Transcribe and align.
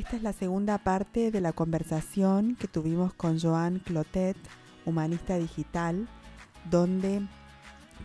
esta 0.00 0.16
es 0.16 0.22
la 0.22 0.32
segunda 0.32 0.78
parte 0.78 1.30
de 1.30 1.42
la 1.42 1.52
conversación 1.52 2.56
que 2.58 2.68
tuvimos 2.68 3.12
con 3.12 3.38
Joan 3.38 3.80
Clotet, 3.80 4.36
humanista 4.86 5.36
digital, 5.36 6.08
donde 6.70 7.20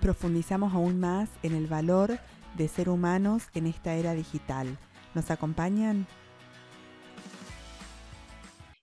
profundizamos 0.02 0.74
aún 0.74 1.00
más 1.00 1.30
en 1.42 1.56
el 1.56 1.68
valor 1.68 2.20
de 2.58 2.68
ser 2.68 2.90
humanos 2.90 3.44
en 3.54 3.68
esta 3.68 3.96
era 3.96 4.14
digital. 4.14 4.78
¿Nos 5.14 5.32
acompañan? 5.32 6.06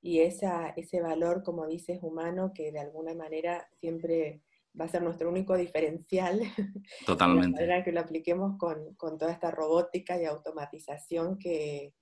Y 0.00 0.20
esa, 0.20 0.70
ese 0.70 1.02
valor, 1.02 1.42
como 1.42 1.66
dices, 1.66 1.98
humano, 2.00 2.52
que 2.54 2.72
de 2.72 2.80
alguna 2.80 3.12
manera 3.12 3.68
siempre 3.78 4.40
va 4.80 4.86
a 4.86 4.88
ser 4.88 5.02
nuestro 5.02 5.28
único 5.28 5.54
diferencial. 5.58 6.40
Totalmente. 7.06 7.66
De 7.66 7.84
que 7.84 7.92
lo 7.92 8.00
apliquemos 8.00 8.56
con, 8.56 8.94
con, 8.94 9.18
toda 9.18 9.32
esta 9.32 9.50
robótica 9.50 10.18
y 10.18 10.24
automatización 10.24 11.38
que 11.38 11.92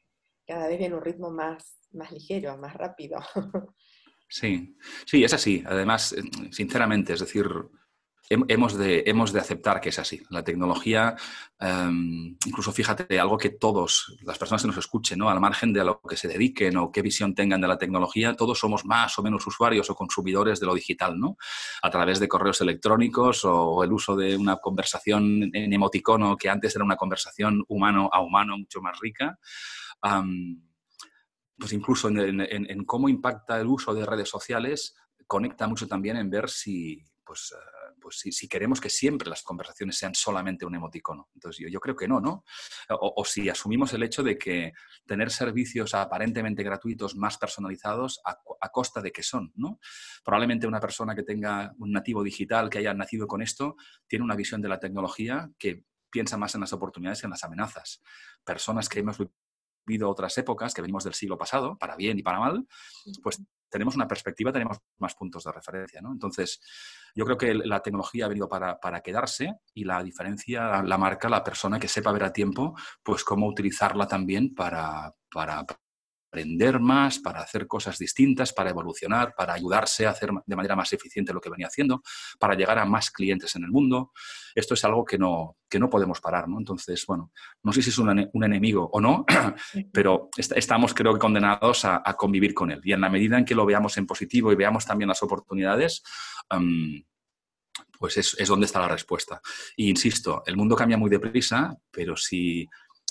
cada 0.51 0.67
vez 0.67 0.79
viene 0.79 0.97
un 0.97 1.05
ritmo 1.05 1.31
más, 1.31 1.79
más 1.93 2.11
ligero, 2.11 2.57
más 2.59 2.75
rápido. 2.75 3.19
Sí, 4.33 4.77
sí, 5.07 5.25
es 5.25 5.35
así. 5.35 5.65
Además, 5.67 6.13
eh, 6.13 6.23
sinceramente, 6.53 7.15
es 7.15 7.19
decir, 7.19 7.49
hemos 8.31 8.79
de, 8.79 9.03
hemos 9.07 9.33
de 9.33 9.41
aceptar 9.41 9.81
que 9.81 9.89
es 9.89 9.99
así. 9.99 10.23
La 10.31 10.45
tecnología, 10.45 11.17
em, 11.59 12.37
incluso 12.47 12.71
fíjate, 12.71 13.19
algo 13.19 13.37
que 13.37 13.51
todos, 13.51 14.17
las 14.23 14.39
personas 14.39 14.63
que 14.63 14.69
nos 14.69 14.77
escuchen, 14.77 15.19
¿no? 15.19 15.29
al 15.29 15.41
margen 15.41 15.73
de 15.73 15.81
a 15.81 15.85
lo 15.85 16.01
que 16.01 16.17
se 16.17 16.29
dediquen 16.29 16.77
o 16.77 16.93
qué 16.93 17.03
visión 17.03 17.35
tengan 17.35 17.61
de 17.61 17.67
la 17.67 17.77
tecnología, 17.77 18.37
todos 18.37 18.57
somos 18.61 18.85
más 18.85 19.19
o 19.19 19.23
menos 19.25 19.45
usuarios 19.49 19.91
o 19.91 19.97
consumidores 19.97 20.61
de 20.61 20.67
lo 20.67 20.75
digital, 20.75 21.19
¿no? 21.19 21.37
A 21.83 21.91
través 21.91 22.21
de 22.21 22.29
correos 22.29 22.61
electrónicos 22.61 23.45
o 23.45 23.83
el 23.83 23.93
uso 23.93 24.15
de 24.15 24.37
una 24.37 24.59
conversación 24.59 25.51
en 25.53 25.73
emoticono 25.73 26.37
que 26.37 26.49
antes 26.49 26.77
era 26.77 26.85
una 26.85 26.97
conversación 26.97 27.65
humano 27.67 28.09
a 28.13 28.23
humano 28.23 28.57
mucho 28.57 28.81
más 28.81 28.97
rica. 29.01 29.41
Pues 30.03 31.73
incluso 31.73 32.09
en, 32.09 32.85
cómo 32.85 33.09
impacta 33.09 33.61
el 33.61 33.67
uso 33.67 33.95
de 33.95 34.07
redes 34.07 34.29
sociales, 34.29 34.97
conecta 35.27 35.69
mucho 35.69 35.87
también 35.87 36.17
en 36.17 36.31
ver 36.31 36.49
si, 36.49 37.05
pues, 37.25 37.55
pues 38.01 38.19
si, 38.19 38.49
queremos 38.49 38.81
que 38.81 38.89
siempre 38.89 39.29
las 39.29 39.43
conversaciones 39.43 39.97
sean 39.97 40.15
solamente 40.15 40.65
un 40.65 40.75
emoticono. 40.75 41.29
Entonces 41.35 41.67
yo, 41.71 41.79
creo 41.79 41.95
que 41.95 42.09
no, 42.09 42.21
¿no? 42.21 42.45
O, 42.89 43.25
si 43.25 43.49
asumimos 43.49 43.93
el 43.93 44.03
hecho 44.03 44.23
de 44.23 44.39
que 44.39 44.73
tener 45.07 45.31
servicios 45.31 45.95
aparentemente 45.95 46.63
gratuitos 46.63 47.15
más 47.15 47.37
personalizados 47.37 48.21
a, 48.25 48.39
costa 48.73 49.03
de 49.03 49.13
qué 49.13 49.23
son, 49.23 49.53
¿no? 49.55 49.79
Probablemente 50.25 50.67
una 50.67 50.81
persona 50.81 51.15
que 51.15 51.23
tenga 51.23 51.75
un 51.79 51.93
nativo 51.93 52.23
digital, 52.23 52.71
que 52.71 52.79
haya 52.79 52.95
nacido 52.95 53.27
con 53.27 53.43
esto, 53.43 53.77
tiene 54.07 54.25
una 54.25 54.37
visión 54.37 54.63
de 54.63 54.69
la 54.69 54.81
tecnología 54.81 55.51
que 55.59 55.85
piensa 56.11 56.37
más 56.37 56.55
en 56.55 56.63
las 56.63 56.73
oportunidades 56.73 57.21
que 57.21 57.27
en 57.27 57.31
las 57.31 57.45
amenazas. 57.45 58.03
Personas 58.45 58.89
que 58.89 59.01
hemos 59.01 59.19
vivido 59.91 60.09
otras 60.09 60.37
épocas, 60.39 60.73
que 60.73 60.83
venimos 60.83 61.05
del 61.05 61.15
siglo 61.15 61.37
pasado, 61.37 61.77
para 61.77 61.97
bien 61.97 62.19
y 62.19 62.23
para 62.23 62.39
mal, 62.39 62.67
pues 63.23 63.43
tenemos 63.69 63.95
una 63.95 64.07
perspectiva, 64.07 64.53
tenemos 64.53 64.79
más 64.99 65.15
puntos 65.15 65.45
de 65.45 65.53
referencia. 65.53 66.01
¿no? 66.01 66.13
Entonces, 66.13 66.61
yo 67.15 67.25
creo 67.25 67.37
que 67.37 67.55
la 67.55 67.81
tecnología 67.81 68.27
ha 68.27 68.29
venido 68.29 68.49
para, 68.49 68.79
para, 68.79 69.01
quedarse 69.01 69.55
y 69.75 69.85
la 69.85 70.03
diferencia 70.03 70.83
la 70.83 70.99
marca 70.99 71.29
la 71.29 71.45
persona 71.45 71.79
que 71.79 71.89
sepa 71.89 72.13
ver 72.13 72.25
a 72.25 72.33
tiempo, 72.33 72.77
pues 73.03 73.25
cómo 73.25 73.47
utilizarla 73.47 74.07
también 74.07 74.55
para, 74.55 75.15
para 75.33 75.65
aprender 76.31 76.79
más, 76.79 77.19
para 77.19 77.41
hacer 77.41 77.67
cosas 77.67 77.99
distintas, 77.99 78.53
para 78.53 78.71
evolucionar, 78.71 79.35
para 79.37 79.53
ayudarse 79.53 80.07
a 80.07 80.11
hacer 80.11 80.31
de 80.47 80.57
manera 80.57 80.77
más 80.77 80.93
eficiente 80.93 81.33
lo 81.33 81.41
que 81.41 81.51
venía 81.51 81.67
haciendo, 81.67 82.03
para 82.39 82.55
llegar 82.55 82.79
a 82.79 82.85
más 82.85 83.11
clientes 83.11 83.57
en 83.57 83.65
el 83.65 83.71
mundo. 83.71 84.13
Esto 84.55 84.75
es 84.75 84.85
algo 84.85 85.05
que 85.05 85.19
no, 85.19 85.57
que 85.69 85.81
no 85.81 85.91
podemos 85.91 86.21
parar, 86.21 86.49
¿no? 86.49 86.59
Entonces, 86.59 87.05
bueno, 87.07 87.33
no 87.65 87.73
sé 87.73 87.83
si 87.83 87.91
es 87.91 87.99
un, 87.99 88.31
un 88.33 88.45
enemigo 88.45 88.89
o 88.93 89.01
no, 89.01 89.25
pero 89.93 90.31
estamos 90.37 90.95
creo 90.95 91.15
que 91.15 91.19
condenados 91.19 91.85
a, 91.85 92.01
convivir 92.17 92.55
con 92.55 92.71
él. 92.71 92.81
Y 92.85 92.93
en 92.93 93.01
la 93.01 93.09
medida 93.09 93.37
en 93.37 93.45
que 93.45 93.55
lo 93.55 93.67
veamos 93.67 93.97
en 93.97 94.07
positivo 94.07 94.53
y 94.53 94.57
veamos 94.57 94.85
también 94.85 95.09
las 95.09 95.23
oportunidades, 95.23 96.03
pues 97.99 98.17
es, 98.19 98.37
es, 98.39 98.49
donde 98.49 98.67
está 98.67 98.79
la 98.79 98.89
respuesta. 98.89 99.41
Y 99.77 99.89
insisto, 99.89 100.43
el 100.47 100.57
mundo 100.57 100.77
cambia 100.77 100.99
muy 100.99 101.11
deprisa, 101.11 101.77
pero 101.91 102.17
si 102.17 102.69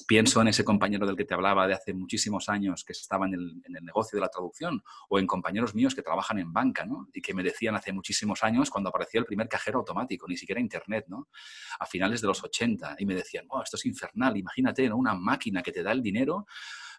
pienso 0.09 0.41
en 0.41 0.47
ese 0.47 0.65
compañero 0.65 1.05
del 1.05 1.15
que 1.15 1.23
te 1.23 1.35
hablaba 1.35 1.67
de 1.67 1.75
hace 1.75 1.93
muchísimos 1.93 2.49
años 2.49 2.83
que 2.83 2.93
estaba 2.93 3.27
en 3.27 3.35
el, 3.35 3.61
negocio 3.83 4.17
de 4.17 4.21
la 4.21 4.29
traducción 4.29 4.81
o 5.07 5.19
en 5.19 5.27
compañeros 5.27 5.75
míos 5.75 5.93
que 5.93 6.01
trabajan 6.01 6.39
en 6.39 6.51
banca 6.51 6.83
¿no? 6.83 7.07
y 7.13 7.21
que 7.21 7.35
me 7.35 7.43
decían 7.43 7.75
hace 7.75 7.93
muchísimos 7.93 8.43
años 8.43 8.71
cuando 8.71 8.89
aparecía 8.89 9.19
el 9.19 9.27
primer 9.27 9.47
cajero 9.47 9.77
automático, 9.77 10.27
ni 10.27 10.35
siquiera 10.35 10.59
internet, 10.59 11.05
¿no? 11.09 11.29
a 11.79 11.85
finales 11.85 12.21
de 12.21 12.27
los 12.27 12.43
80 12.43 12.95
y 12.97 13.05
me 13.05 13.13
decían, 13.13 13.45
oh, 13.49 13.61
esto 13.61 13.77
es 13.77 13.85
infernal, 13.85 14.35
imagínate 14.35 14.89
¿no? 14.89 14.97
una 14.97 15.13
máquina 15.13 15.61
que 15.61 15.71
te 15.71 15.83
da 15.83 15.91
el 15.91 16.01
dinero. 16.01 16.47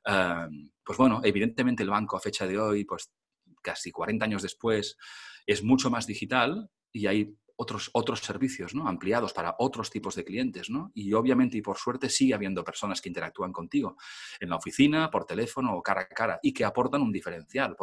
pues 0.04 0.96
bueno, 0.96 1.20
evidentemente 1.24 1.82
el 1.82 1.90
banco 1.90 2.16
a 2.16 2.20
fecha 2.20 2.46
de 2.46 2.60
hoy, 2.60 2.84
pues 2.84 3.10
casi 3.60 3.90
40 3.90 4.24
años 4.24 4.42
después, 4.42 4.96
es 5.46 5.64
mucho 5.64 5.90
más 5.90 6.06
digital 6.06 6.70
y 6.92 7.08
hay 7.08 7.34
otros, 7.60 7.90
otros 7.92 8.20
servicios 8.20 8.74
¿no? 8.74 8.88
ampliados 8.88 9.34
para 9.34 9.54
otros 9.58 9.90
tipos 9.90 10.14
de 10.14 10.24
clientes. 10.24 10.70
¿no? 10.70 10.90
Y 10.94 11.12
obviamente 11.12 11.58
y 11.58 11.62
por 11.62 11.76
suerte 11.76 12.08
sigue 12.08 12.32
habiendo 12.32 12.64
personas 12.64 13.02
que 13.02 13.10
interactúan 13.10 13.52
contigo 13.52 13.96
en 14.40 14.48
la 14.48 14.56
oficina, 14.56 15.10
por 15.10 15.26
teléfono 15.26 15.76
o 15.76 15.82
cara 15.82 16.02
a 16.02 16.08
cara 16.08 16.40
y 16.42 16.54
que 16.54 16.64
aportan 16.64 17.02
un 17.02 17.12
diferencial. 17.12 17.76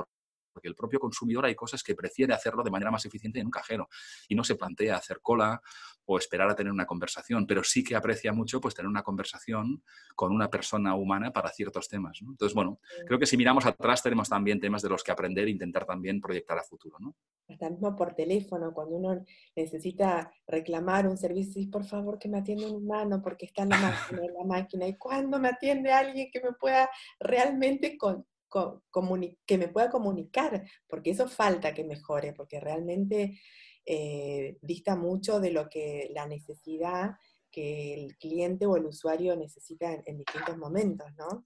El 0.63 0.75
propio 0.75 0.99
consumidor 0.99 1.45
hay 1.45 1.55
cosas 1.55 1.83
que 1.83 1.95
prefiere 1.95 2.33
hacerlo 2.33 2.63
de 2.63 2.71
manera 2.71 2.91
más 2.91 3.05
eficiente 3.05 3.39
en 3.39 3.47
un 3.47 3.51
cajero 3.51 3.89
y 4.27 4.35
no 4.35 4.43
se 4.43 4.55
plantea 4.55 4.95
hacer 4.95 5.19
cola 5.21 5.61
o 6.05 6.17
esperar 6.17 6.49
a 6.49 6.55
tener 6.55 6.71
una 6.71 6.85
conversación, 6.85 7.45
pero 7.45 7.63
sí 7.63 7.83
que 7.83 7.95
aprecia 7.95 8.31
mucho 8.31 8.61
pues 8.61 8.73
tener 8.73 8.87
una 8.87 9.03
conversación 9.03 9.83
con 10.15 10.31
una 10.31 10.49
persona 10.49 10.95
humana 10.95 11.31
para 11.33 11.49
ciertos 11.49 11.89
temas. 11.89 12.19
Entonces, 12.21 12.55
bueno, 12.55 12.79
creo 13.05 13.19
que 13.19 13.25
si 13.25 13.35
miramos 13.35 13.65
atrás 13.65 14.01
tenemos 14.01 14.29
también 14.29 14.59
temas 14.59 14.81
de 14.81 14.89
los 14.89 15.03
que 15.03 15.11
aprender 15.11 15.47
e 15.47 15.51
intentar 15.51 15.85
también 15.85 16.21
proyectar 16.21 16.57
a 16.57 16.63
futuro. 16.63 16.97
¿no? 16.99 17.13
Hasta 17.49 17.69
mismo 17.69 17.93
por 17.95 18.13
teléfono, 18.13 18.73
cuando 18.73 18.95
uno 18.95 19.25
necesita 19.55 20.31
reclamar 20.47 21.07
un 21.07 21.17
servicio, 21.17 21.61
y 21.61 21.67
por 21.67 21.83
favor 21.83 22.17
que 22.17 22.29
me 22.29 22.37
atienda 22.37 22.67
un 22.67 22.83
humano 22.83 23.21
porque 23.21 23.45
está 23.45 23.63
en 23.63 23.69
la 23.69 23.77
máquina, 23.77 24.21
en 24.25 24.33
la 24.33 24.43
máquina. 24.45 24.87
¿Y 24.87 24.97
cuando 24.97 25.39
me 25.39 25.49
atiende 25.49 25.91
alguien 25.91 26.29
que 26.31 26.41
me 26.41 26.53
pueda 26.53 26.89
realmente 27.19 27.97
con, 27.97 28.25
que 28.49 29.57
me 29.57 29.67
pueda 29.67 29.89
comunicar? 29.89 30.63
Porque 30.87 31.11
eso 31.11 31.27
falta 31.27 31.73
que 31.73 31.83
mejore, 31.83 32.33
porque 32.33 32.59
realmente 32.59 33.39
eh, 33.85 34.57
dista 34.61 34.95
mucho 34.95 35.39
de 35.39 35.51
lo 35.51 35.69
que 35.69 36.09
la 36.13 36.27
necesidad 36.27 37.11
que 37.51 37.93
el 37.93 38.17
cliente 38.17 38.65
o 38.65 38.75
el 38.75 38.85
usuario 38.85 39.35
necesita 39.35 39.91
en, 40.05 40.17
distintos 40.17 40.57
momentos, 40.57 41.07
¿no? 41.17 41.45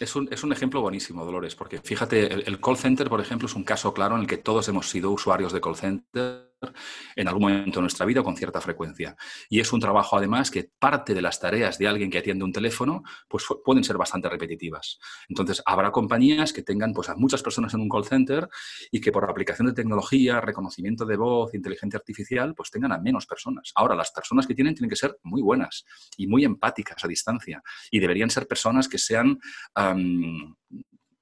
Es 0.00 0.14
un, 0.14 0.28
es 0.32 0.42
un, 0.42 0.52
ejemplo 0.52 0.80
buenísimo, 0.80 1.24
Dolores, 1.24 1.54
porque 1.54 1.78
fíjate, 1.78 2.32
el, 2.32 2.44
el, 2.46 2.60
call 2.60 2.76
center, 2.76 3.08
por 3.08 3.20
ejemplo, 3.20 3.46
es 3.46 3.54
un 3.54 3.64
caso 3.64 3.94
claro 3.94 4.16
en 4.16 4.22
el 4.22 4.26
que 4.26 4.38
todos 4.38 4.68
hemos 4.68 4.90
sido 4.90 5.10
usuarios 5.10 5.52
de 5.52 5.60
call 5.60 5.76
center 5.76 6.47
en 7.16 7.28
algún 7.28 7.42
momento 7.42 7.78
de 7.78 7.82
nuestra 7.82 8.06
vida 8.06 8.22
con 8.22 8.36
cierta 8.36 8.60
frecuencia. 8.60 9.16
Y 9.48 9.60
es 9.60 9.72
un 9.72 9.80
trabajo, 9.80 10.16
además, 10.16 10.50
que 10.50 10.70
parte 10.78 11.14
de 11.14 11.22
las 11.22 11.40
tareas 11.40 11.78
de 11.78 11.88
alguien 11.88 12.10
que 12.10 12.18
atiende 12.18 12.44
un 12.44 12.52
teléfono 12.52 13.02
pues, 13.28 13.44
pueden 13.64 13.84
ser 13.84 13.96
bastante 13.96 14.28
repetitivas. 14.28 14.98
Entonces, 15.28 15.62
habrá 15.64 15.90
compañías 15.90 16.52
que 16.52 16.62
tengan 16.62 16.92
pues, 16.92 17.08
a 17.08 17.14
muchas 17.14 17.42
personas 17.42 17.74
en 17.74 17.80
un 17.80 17.88
call 17.88 18.04
center 18.04 18.48
y 18.90 19.00
que 19.00 19.12
por 19.12 19.28
aplicación 19.28 19.68
de 19.68 19.74
tecnología, 19.74 20.40
reconocimiento 20.40 21.04
de 21.04 21.16
voz, 21.16 21.54
inteligencia 21.54 21.98
artificial, 21.98 22.54
pues 22.54 22.70
tengan 22.70 22.92
a 22.92 22.98
menos 22.98 23.26
personas. 23.26 23.72
Ahora, 23.74 23.94
las 23.94 24.10
personas 24.10 24.46
que 24.46 24.54
tienen 24.54 24.74
tienen 24.74 24.90
que 24.90 24.96
ser 24.96 25.18
muy 25.22 25.42
buenas 25.42 25.84
y 26.16 26.26
muy 26.26 26.44
empáticas 26.44 27.04
a 27.04 27.08
distancia. 27.08 27.62
Y 27.90 28.00
deberían 28.00 28.30
ser 28.30 28.46
personas 28.46 28.88
que 28.88 28.98
sean 28.98 29.38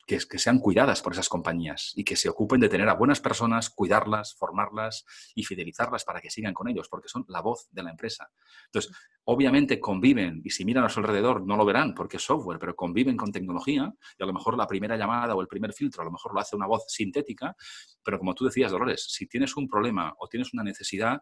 que, 0.06 0.20
sean 0.38 0.60
cuidadas 0.60 1.02
por 1.02 1.12
esas 1.12 1.28
compañías 1.28 1.92
y 1.96 2.04
que 2.04 2.16
se 2.16 2.28
ocupen 2.28 2.60
de 2.60 2.68
tener 2.68 2.88
a 2.88 2.94
buenas 2.94 3.20
personas, 3.20 3.70
cuidarlas, 3.70 4.34
formarlas 4.34 5.04
y 5.34 5.44
fidelizarlas 5.44 6.04
para 6.04 6.20
que 6.20 6.30
sigan 6.30 6.54
con 6.54 6.68
ellos, 6.68 6.88
porque 6.88 7.08
son 7.08 7.24
la 7.28 7.40
voz 7.40 7.68
de 7.72 7.82
la 7.82 7.90
empresa. 7.90 8.30
Entonces, 8.66 8.92
obviamente 9.24 9.80
conviven 9.80 10.40
y 10.44 10.50
si 10.50 10.64
miran 10.64 10.84
a 10.84 10.88
su 10.88 11.00
alrededor 11.00 11.44
no 11.44 11.56
lo 11.56 11.64
verán 11.64 11.94
porque 11.94 12.18
es 12.18 12.22
software, 12.22 12.60
pero 12.60 12.76
conviven 12.76 13.16
con 13.16 13.32
tecnología 13.32 13.92
y 14.16 14.22
a 14.22 14.26
lo 14.26 14.32
mejor 14.32 14.56
la 14.56 14.68
primera 14.68 14.96
llamada 14.96 15.34
o 15.34 15.40
el 15.40 15.48
primer 15.48 15.72
filtro 15.72 16.02
a 16.02 16.04
lo 16.04 16.12
mejor 16.12 16.32
lo 16.32 16.40
hace 16.40 16.54
una 16.54 16.66
voz 16.66 16.84
sintética, 16.86 17.56
pero 18.04 18.18
como 18.18 18.34
tú 18.34 18.44
decías, 18.44 18.70
Dolores, 18.70 19.04
si 19.08 19.26
tienes 19.26 19.56
un 19.56 19.68
problema 19.68 20.14
o 20.18 20.28
tienes 20.28 20.54
una 20.54 20.62
necesidad, 20.62 21.20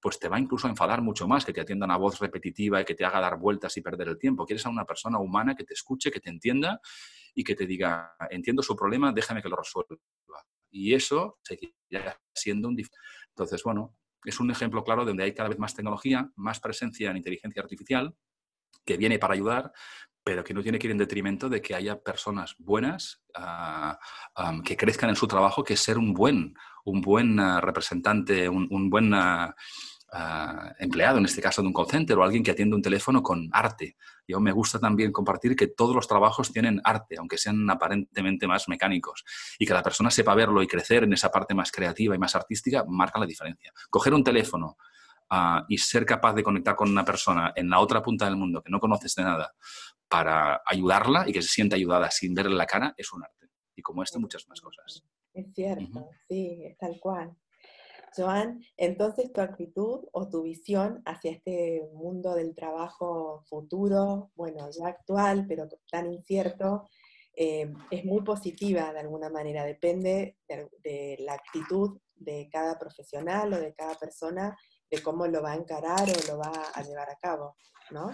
pues 0.00 0.18
te 0.18 0.28
va 0.28 0.38
incluso 0.38 0.66
a 0.66 0.70
enfadar 0.70 1.02
mucho 1.02 1.26
más 1.26 1.44
que 1.44 1.52
te 1.52 1.60
atiendan 1.60 1.90
a 1.90 1.96
voz 1.96 2.18
repetitiva 2.20 2.80
y 2.80 2.84
que 2.84 2.94
te 2.94 3.04
haga 3.04 3.20
dar 3.20 3.38
vueltas 3.38 3.76
y 3.76 3.80
perder 3.80 4.08
el 4.08 4.18
tiempo. 4.18 4.44
Quieres 4.44 4.64
a 4.66 4.68
una 4.68 4.84
persona 4.84 5.18
humana 5.18 5.54
que 5.54 5.64
te 5.64 5.74
escuche, 5.74 6.10
que 6.10 6.20
te 6.20 6.30
entienda 6.30 6.80
y 7.34 7.42
que 7.42 7.54
te 7.54 7.66
diga, 7.66 8.16
entiendo 8.30 8.62
su 8.62 8.76
problema, 8.76 9.12
déjame 9.12 9.42
que 9.42 9.48
lo 9.48 9.56
resuelva. 9.56 9.96
Y 10.70 10.94
eso 10.94 11.38
seguirá 11.42 12.20
siendo 12.34 12.68
un... 12.68 12.76
Entonces, 13.28 13.62
bueno, 13.62 13.96
es 14.24 14.40
un 14.40 14.50
ejemplo 14.50 14.84
claro 14.84 15.04
donde 15.04 15.24
hay 15.24 15.34
cada 15.34 15.48
vez 15.48 15.58
más 15.58 15.74
tecnología, 15.74 16.30
más 16.36 16.60
presencia 16.60 17.10
en 17.10 17.16
inteligencia 17.16 17.62
artificial, 17.62 18.14
que 18.84 18.96
viene 18.96 19.18
para 19.18 19.34
ayudar, 19.34 19.72
pero 20.26 20.42
que 20.42 20.52
no 20.52 20.60
tiene 20.60 20.80
que 20.80 20.88
ir 20.88 20.90
en 20.90 20.98
detrimento 20.98 21.48
de 21.48 21.62
que 21.62 21.72
haya 21.72 22.02
personas 22.02 22.56
buenas 22.58 23.22
ah, 23.36 23.96
que 24.64 24.76
crezcan 24.76 25.08
en 25.08 25.14
su 25.14 25.28
trabajo, 25.28 25.62
que 25.62 25.76
ser 25.76 25.98
un 25.98 26.12
buen, 26.12 26.56
un 26.84 27.00
buen 27.00 27.38
ah, 27.38 27.60
representante, 27.60 28.48
un, 28.48 28.90
buen 28.90 29.14
ah, 29.14 29.54
empleado, 30.80 31.18
en 31.18 31.26
este 31.26 31.40
caso 31.40 31.62
de 31.62 31.68
un 31.68 31.74
call 31.74 31.86
center, 31.86 32.18
o 32.18 32.24
alguien 32.24 32.42
que 32.42 32.50
atiende 32.50 32.74
un 32.74 32.82
teléfono 32.82 33.22
con 33.22 33.48
arte. 33.52 33.96
Yo 34.26 34.40
me 34.40 34.50
gusta 34.50 34.80
también 34.80 35.12
compartir 35.12 35.54
que 35.54 35.68
todos 35.68 35.94
los 35.94 36.08
trabajos 36.08 36.52
tienen 36.52 36.80
arte, 36.82 37.18
aunque 37.18 37.38
sean 37.38 37.70
aparentemente 37.70 38.48
más 38.48 38.68
mecánicos, 38.68 39.24
y 39.60 39.64
que 39.64 39.74
la 39.74 39.82
persona 39.84 40.10
sepa 40.10 40.34
verlo 40.34 40.60
y 40.60 40.66
crecer 40.66 41.04
en 41.04 41.12
esa 41.12 41.30
parte 41.30 41.54
más 41.54 41.70
creativa 41.70 42.16
y 42.16 42.18
más 42.18 42.34
artística 42.34 42.84
marca 42.88 43.20
la 43.20 43.26
diferencia. 43.26 43.72
Coger 43.90 44.12
un 44.12 44.24
teléfono 44.24 44.76
ah, 45.30 45.64
y 45.68 45.78
ser 45.78 46.04
capaz 46.04 46.34
de 46.34 46.42
conectar 46.42 46.76
con 46.76 46.90
una 46.90 47.04
persona 47.04 47.52
en 47.54 47.70
la 47.70 47.80
otra 47.80 48.02
punta 48.02 48.24
del 48.24 48.36
mundo 48.36 48.62
que 48.62 48.70
no 48.70 48.80
conoces 48.80 49.14
de 49.14 49.24
nada 49.24 49.54
para 50.08 50.62
ayudarla 50.66 51.28
y 51.28 51.32
que 51.32 51.42
se 51.42 51.48
sienta 51.48 51.76
ayudada 51.76 52.10
sin 52.10 52.34
verle 52.34 52.54
la 52.54 52.66
cara 52.66 52.94
es 52.96 53.12
un 53.12 53.24
arte. 53.24 53.48
Y 53.74 53.82
como 53.82 54.02
esto, 54.02 54.18
muchas 54.20 54.48
más 54.48 54.60
cosas. 54.60 55.02
Es 55.34 55.52
cierto, 55.54 56.08
sí, 56.28 56.62
es 56.64 56.78
tal 56.78 56.98
cual. 57.00 57.36
Joan, 58.16 58.62
entonces 58.78 59.32
tu 59.32 59.42
actitud 59.42 60.06
o 60.12 60.28
tu 60.28 60.42
visión 60.42 61.02
hacia 61.04 61.32
este 61.32 61.82
mundo 61.92 62.34
del 62.34 62.54
trabajo 62.54 63.44
futuro, 63.46 64.30
bueno, 64.34 64.70
ya 64.70 64.88
actual, 64.88 65.44
pero 65.46 65.68
tan 65.90 66.12
incierto, 66.12 66.88
eh, 67.34 67.70
es 67.90 68.04
muy 68.06 68.22
positiva 68.22 68.92
de 68.94 69.00
alguna 69.00 69.28
manera, 69.28 69.64
depende 69.64 70.38
de, 70.48 71.16
la 71.20 71.34
actitud 71.34 72.00
de 72.14 72.48
cada 72.50 72.78
profesional 72.78 73.52
o 73.52 73.60
de 73.60 73.74
cada 73.74 73.94
persona, 73.94 74.56
de 74.90 75.02
cómo 75.02 75.26
lo 75.26 75.42
va 75.42 75.52
a 75.52 75.56
encarar 75.56 76.08
o 76.08 76.32
lo 76.32 76.38
va 76.38 76.52
a 76.74 76.82
llevar 76.82 77.10
a 77.10 77.16
cabo, 77.16 77.56
¿no? 77.90 78.12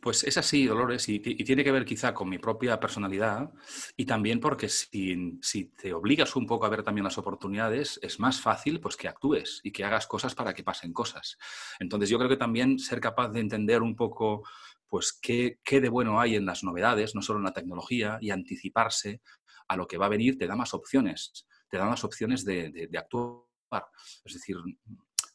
Pues 0.00 0.22
es 0.22 0.38
así, 0.38 0.64
Dolores, 0.64 1.08
y, 1.08 1.18
tiene 1.18 1.64
que 1.64 1.72
ver 1.72 1.84
quizá 1.84 2.14
con 2.14 2.28
mi 2.28 2.38
propia 2.38 2.78
personalidad 2.78 3.50
y 3.96 4.04
también 4.04 4.38
porque 4.38 4.68
si, 4.68 5.34
te 5.76 5.92
obligas 5.92 6.36
un 6.36 6.46
poco 6.46 6.66
a 6.66 6.68
ver 6.68 6.84
también 6.84 7.04
las 7.04 7.18
oportunidades, 7.18 7.98
es 8.02 8.20
más 8.20 8.40
fácil 8.40 8.80
pues, 8.80 8.96
que 8.96 9.08
actúes 9.08 9.60
y 9.64 9.72
que 9.72 9.84
hagas 9.84 10.06
cosas 10.06 10.36
para 10.36 10.54
que 10.54 10.62
pasen 10.62 10.92
cosas. 10.92 11.36
Entonces 11.80 12.08
yo 12.08 12.16
creo 12.18 12.30
que 12.30 12.36
también 12.36 12.78
ser 12.78 13.00
capaz 13.00 13.30
de 13.30 13.40
entender 13.40 13.82
un 13.82 13.96
poco 13.96 14.44
pues, 14.86 15.18
qué, 15.20 15.58
de 15.68 15.88
bueno 15.88 16.20
hay 16.20 16.36
en 16.36 16.46
las 16.46 16.62
novedades, 16.62 17.16
no 17.16 17.22
solo 17.22 17.40
en 17.40 17.46
la 17.46 17.52
tecnología, 17.52 18.18
y 18.20 18.30
anticiparse 18.30 19.20
a 19.66 19.76
lo 19.76 19.88
que 19.88 19.98
va 19.98 20.06
a 20.06 20.10
venir, 20.10 20.38
te 20.38 20.46
da 20.46 20.54
más 20.54 20.74
opciones, 20.74 21.46
te 21.68 21.76
da 21.76 21.86
más 21.86 22.04
opciones 22.04 22.44
de, 22.44 22.88
actuar. 22.96 23.88
Es 24.24 24.32
decir, 24.32 24.56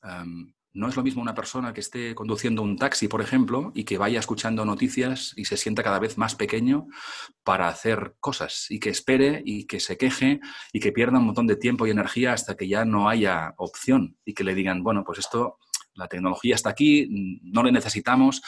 em, 0.04 0.54
no 0.74 0.90
es 0.90 0.96
lo 0.96 1.04
mismo 1.04 1.22
una 1.22 1.36
persona 1.36 1.74
que 1.74 1.82
esté 1.82 2.16
conduciendo 2.16 2.64
un 2.64 2.78
taxi, 2.78 3.08
por 3.08 3.22
ejemplo, 3.22 3.72
y 3.76 3.84
que 3.84 3.98
vaya 3.98 4.20
escuchando 4.20 4.66
noticias 4.66 5.34
y 5.36 5.46
se 5.46 5.56
sienta 5.56 5.84
cada 5.84 6.00
vez 6.00 6.18
más 6.18 6.36
pequeño 6.36 6.88
para 7.44 7.68
hacer 7.68 8.16
cosas 8.20 8.66
y 8.70 8.80
que 8.80 8.90
espere 8.90 9.42
y 9.46 9.66
que 9.66 9.80
se 9.80 9.98
queje 9.98 10.40
y 10.72 10.80
que 10.80 10.92
pierda 10.92 11.20
un 11.20 11.26
montón 11.26 11.48
de 11.48 11.56
tiempo 11.56 11.86
y 11.86 11.92
energía 11.92 12.34
hasta 12.34 12.56
que 12.56 12.68
ya 12.68 12.86
no 12.86 13.08
haya 13.08 13.54
opción 13.58 14.18
y 14.26 14.34
que 14.34 14.44
le 14.44 14.56
digan, 14.56 14.84
bueno, 14.84 15.04
pues 15.04 15.20
esto, 15.20 15.60
la 15.94 16.08
tecnología 16.08 16.56
está 16.56 16.72
aquí, 16.72 17.08
no 17.44 17.62
le 17.62 17.72
necesitamos, 17.72 18.42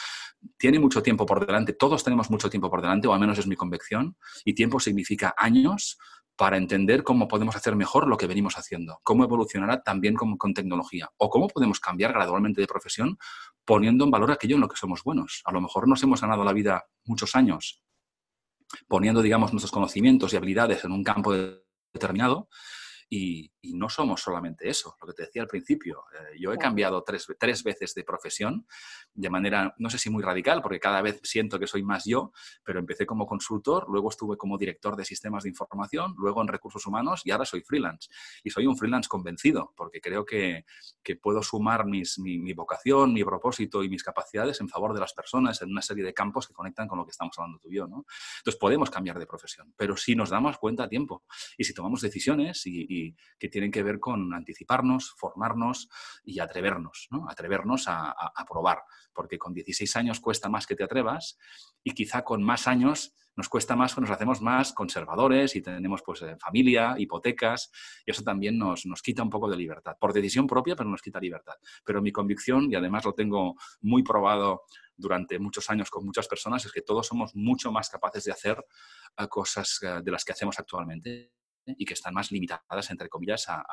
tiene 0.58 0.78
mucho 0.80 1.02
tiempo 1.02 1.26
por 1.26 1.46
delante, 1.46 1.72
todos 1.74 2.02
tenemos 2.02 2.30
mucho 2.30 2.50
tiempo 2.50 2.70
por 2.70 2.82
delante, 2.82 3.08
o 3.08 3.12
al 3.12 3.20
menos 3.20 3.38
es 3.38 3.46
mi 3.46 3.56
convicción, 3.56 4.16
y 4.44 4.54
tiempo 4.54 4.80
significa 4.80 5.34
años 5.36 5.98
para 6.36 6.56
entender 6.58 7.02
cómo 7.02 7.28
podemos 7.28 7.56
hacer 7.56 7.74
mejor 7.76 8.06
lo 8.06 8.16
que 8.16 8.26
venimos 8.26 8.58
haciendo, 8.58 9.00
cómo 9.02 9.24
evolucionará 9.24 9.82
también 9.82 10.14
con, 10.14 10.54
tecnología 10.54 11.10
o 11.16 11.30
cómo 11.30 11.48
podemos 11.48 11.80
cambiar 11.80 12.12
gradualmente 12.12 12.60
de 12.60 12.66
profesión 12.66 13.18
poniendo 13.64 14.04
en 14.04 14.10
valor 14.10 14.30
aquello 14.30 14.56
en 14.56 14.60
lo 14.60 14.68
que 14.68 14.76
somos 14.76 15.02
buenos. 15.02 15.42
A 15.44 15.52
lo 15.52 15.60
mejor 15.60 15.88
nos 15.88 16.02
hemos 16.02 16.20
ganado 16.20 16.44
la 16.44 16.52
vida 16.52 16.84
muchos 17.04 17.34
años 17.34 17.82
poniendo, 18.86 19.22
digamos, 19.22 19.52
nuestros 19.52 19.72
conocimientos 19.72 20.32
y 20.32 20.36
habilidades 20.36 20.84
en 20.84 20.92
un 20.92 21.02
campo 21.02 21.34
determinado 21.92 22.48
y, 23.08 23.52
no 23.74 23.88
somos 23.88 24.22
solamente 24.22 24.68
eso, 24.68 24.96
lo 25.00 25.08
que 25.08 25.12
te 25.12 25.22
decía 25.24 25.42
al 25.42 25.48
principio. 25.48 26.04
Eh, 26.14 26.38
yo 26.38 26.52
he 26.52 26.56
cambiado 26.56 27.02
tres, 27.02 27.26
tres, 27.38 27.64
veces 27.64 27.94
de 27.94 28.04
profesión 28.04 28.64
de 29.12 29.28
manera, 29.28 29.74
no 29.78 29.90
sé 29.90 29.98
si 29.98 30.08
muy 30.08 30.22
radical, 30.22 30.62
porque 30.62 30.78
cada 30.78 31.02
vez 31.02 31.20
siento 31.24 31.58
que 31.58 31.66
soy 31.66 31.82
más 31.82 32.04
yo, 32.04 32.32
pero 32.62 32.78
empecé 32.78 33.06
como 33.06 33.26
consultor, 33.26 33.86
luego 33.88 34.08
estuve 34.08 34.36
como 34.36 34.56
director 34.56 34.94
de 34.94 35.04
sistemas 35.04 35.42
de 35.42 35.48
información, 35.48 36.14
luego 36.16 36.42
en 36.42 36.48
recursos 36.48 36.86
humanos 36.86 37.22
y 37.24 37.32
ahora 37.32 37.44
soy 37.44 37.62
freelance. 37.62 38.08
Y 38.44 38.50
soy 38.50 38.66
un 38.66 38.76
freelance 38.76 39.08
convencido, 39.08 39.74
porque 39.76 40.00
creo 40.00 40.24
que, 40.24 40.64
que 41.02 41.16
puedo 41.16 41.42
sumar 41.42 41.86
mis, 41.86 42.20
mi, 42.20 42.38
mi, 42.38 42.52
vocación, 42.52 43.12
mi 43.12 43.24
propósito 43.24 43.82
y 43.82 43.88
mis 43.88 44.04
capacidades 44.04 44.60
en 44.60 44.68
favor 44.68 44.94
de 44.94 45.00
las 45.00 45.12
personas 45.12 45.60
en 45.60 45.70
una 45.70 45.82
serie 45.82 46.04
de 46.04 46.14
campos 46.14 46.46
que 46.46 46.54
conectan 46.54 46.86
con 46.86 46.98
lo 46.98 47.04
que 47.04 47.10
estamos 47.10 47.36
hablando 47.38 47.58
tú 47.58 47.68
y 47.68 47.76
yo. 47.76 47.88
¿no? 47.88 48.06
Entonces 48.38 48.60
podemos 48.60 48.90
cambiar 48.90 49.18
de 49.18 49.26
profesión, 49.26 49.74
pero 49.76 49.96
si 49.96 50.14
nos 50.14 50.30
damos 50.30 50.56
cuenta 50.58 50.84
a 50.84 50.88
tiempo 50.88 51.24
y 51.58 51.64
si 51.64 51.74
tomamos 51.74 52.00
decisiones 52.00 52.64
y, 52.66 52.86
y 52.88 52.95
que 53.38 53.48
tienen 53.48 53.70
que 53.70 53.82
ver 53.82 54.00
con 54.00 54.32
anticiparnos, 54.34 55.14
formarnos 55.16 55.88
y 56.24 56.40
atrevernos, 56.40 57.08
¿no? 57.10 57.28
atrevernos 57.28 57.84
a, 57.88 58.14
probar, 58.48 58.82
porque 59.12 59.38
con 59.38 59.52
16 59.52 59.96
años 59.96 60.20
cuesta 60.20 60.48
más 60.48 60.66
que 60.66 60.76
te 60.76 60.84
atrevas 60.84 61.38
y 61.82 61.92
quizá 61.92 62.22
con 62.22 62.42
más 62.42 62.66
años 62.66 63.14
nos 63.36 63.48
cuesta 63.50 63.76
más 63.76 63.96
nos 63.98 64.10
hacemos 64.10 64.40
más 64.40 64.72
conservadores 64.72 65.56
y 65.56 65.62
tenemos 65.62 66.02
pues 66.02 66.22
eh, 66.22 66.36
familia, 66.40 66.94
hipotecas, 66.96 67.70
y 68.06 68.10
eso 68.10 68.22
también 68.22 68.56
nos, 68.58 68.86
nos 68.86 69.02
quita 69.02 69.22
un 69.22 69.28
poco 69.28 69.50
de 69.50 69.56
libertad, 69.56 69.96
por 70.00 70.14
decisión 70.14 70.46
propia, 70.46 70.74
pero 70.74 70.88
nos 70.88 71.02
quita 71.02 71.20
libertad. 71.20 71.54
Pero 71.84 72.00
mi 72.00 72.12
convicción, 72.12 72.72
y 72.72 72.76
además 72.76 73.04
lo 73.04 73.12
tengo 73.12 73.56
muy 73.82 74.02
probado 74.02 74.62
durante 74.96 75.38
muchos 75.38 75.68
años 75.68 75.90
con 75.90 76.04
muchas 76.04 76.26
personas, 76.26 76.64
es 76.64 76.72
que 76.72 76.80
todos 76.80 77.06
somos 77.06 77.34
mucho 77.34 77.70
más 77.70 77.90
capaces 77.90 78.24
de 78.24 78.32
hacer 78.32 78.64
eh, 79.18 79.28
cosas 79.28 79.80
eh, 79.82 80.00
de 80.02 80.10
las 80.10 80.24
que 80.24 80.32
hacemos 80.32 80.58
actualmente 80.58 81.35
y 81.66 81.84
que 81.84 81.94
están 81.94 82.14
más 82.14 82.30
limitadas, 82.30 82.90
entre 82.90 83.08
comillas, 83.08 83.48
a, 83.48 83.64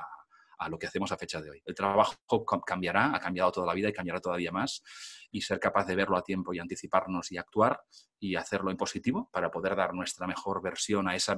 lo 0.69 0.80
que 0.80 0.88
hacemos 0.88 1.12
a 1.12 1.18
fecha 1.18 1.42
de 1.42 1.50
hoy. 1.50 1.62
El 1.66 1.75
trabajo 1.75 2.16
cambiará, 2.66 3.13
ha 3.13 3.19
cambiado 3.19 3.51
toda 3.51 3.68
la 3.68 3.74
vida 3.74 3.90
y 3.90 3.94
cambiará 3.94 4.22
todavía 4.22 4.50
más, 4.50 4.81
y 5.30 5.42
ser 5.42 5.60
capaz 5.60 5.86
de 5.86 5.95
verlo 5.95 6.16
a 6.16 6.24
tiempo 6.24 6.54
y 6.54 6.60
anticiparnos 6.60 7.34
y 7.34 7.38
actuar 7.38 7.81
y 8.18 8.36
hacerlo 8.36 8.72
en 8.72 8.78
positivo 8.78 9.30
para 9.34 9.51
poder 9.51 9.75
dar 9.75 9.94
nuestra 9.94 10.25
mejor 10.25 10.62
versión 10.62 11.10
a 11.10 11.16
esa 11.16 11.36